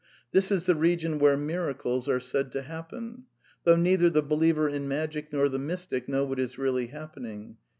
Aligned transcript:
This 0.31 0.49
is 0.49 0.65
the 0.65 0.73
region 0.73 1.19
where" 1.19 1.37
miracles'' 1.53 2.09
are 2.09 2.19
said 2.19 2.51
to 2.53 2.63
happen; 2.63 3.25
though 3.65 3.75
neither 3.75 4.09
the 4.09 4.23
believer 4.23 4.67
in 4.67 4.87
magic 4.87 5.31
nor 5.31 5.47
the 5.47 5.59
mystic 5.59 6.09
know 6.09 6.25
what 6.25 6.39
is 6.39 6.57
really 6.57 6.87
happening. 6.87 7.57